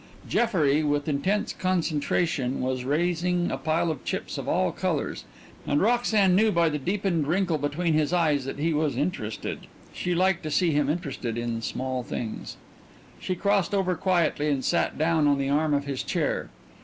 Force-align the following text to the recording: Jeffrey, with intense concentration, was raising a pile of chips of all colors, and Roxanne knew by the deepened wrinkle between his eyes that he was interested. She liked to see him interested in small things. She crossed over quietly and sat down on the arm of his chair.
Jeffrey, 0.27 0.81
with 0.83 1.07
intense 1.07 1.53
concentration, 1.53 2.59
was 2.59 2.85
raising 2.85 3.51
a 3.51 3.55
pile 3.57 3.91
of 3.91 4.03
chips 4.03 4.35
of 4.39 4.49
all 4.49 4.71
colors, 4.71 5.25
and 5.67 5.79
Roxanne 5.79 6.35
knew 6.35 6.49
by 6.51 6.69
the 6.69 6.79
deepened 6.79 7.27
wrinkle 7.27 7.59
between 7.59 7.93
his 7.93 8.11
eyes 8.11 8.45
that 8.45 8.57
he 8.57 8.73
was 8.73 8.97
interested. 8.97 9.67
She 9.93 10.15
liked 10.15 10.41
to 10.41 10.49
see 10.49 10.71
him 10.71 10.89
interested 10.89 11.37
in 11.37 11.61
small 11.61 12.01
things. 12.01 12.57
She 13.19 13.35
crossed 13.35 13.75
over 13.75 13.93
quietly 13.93 14.49
and 14.49 14.65
sat 14.65 14.97
down 14.97 15.27
on 15.27 15.37
the 15.37 15.49
arm 15.49 15.71
of 15.71 15.85
his 15.85 16.01
chair. 16.01 16.49